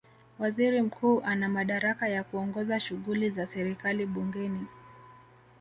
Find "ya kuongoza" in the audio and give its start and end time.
2.07-2.79